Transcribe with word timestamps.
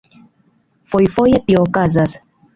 Fojfoje 0.95 1.43
tio 1.51 1.63
okazas. 1.69 2.19